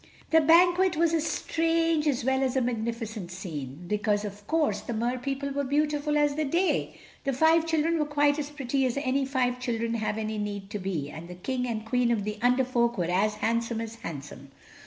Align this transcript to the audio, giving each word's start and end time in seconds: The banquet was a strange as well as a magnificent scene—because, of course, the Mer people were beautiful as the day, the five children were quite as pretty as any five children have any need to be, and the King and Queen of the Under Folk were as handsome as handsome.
The 0.31 0.41
banquet 0.41 0.97
was 0.97 1.13
a 1.13 1.21
strange 1.21 2.07
as 2.07 2.25
well 2.25 2.41
as 2.41 2.55
a 2.55 2.61
magnificent 2.61 3.31
scene—because, 3.31 4.25
of 4.25 4.47
course, 4.47 4.81
the 4.81 4.95
Mer 4.95 5.19
people 5.19 5.51
were 5.51 5.63
beautiful 5.63 6.17
as 6.17 6.33
the 6.33 6.43
day, 6.43 6.97
the 7.23 7.31
five 7.33 7.67
children 7.67 7.99
were 7.99 8.05
quite 8.07 8.39
as 8.39 8.49
pretty 8.49 8.83
as 8.87 8.97
any 8.97 9.27
five 9.27 9.59
children 9.59 9.93
have 9.93 10.17
any 10.17 10.39
need 10.39 10.71
to 10.71 10.79
be, 10.79 11.11
and 11.11 11.27
the 11.27 11.35
King 11.35 11.67
and 11.67 11.85
Queen 11.85 12.09
of 12.09 12.23
the 12.23 12.39
Under 12.41 12.63
Folk 12.65 12.97
were 12.97 13.11
as 13.11 13.35
handsome 13.35 13.79
as 13.79 13.93
handsome. 13.97 14.49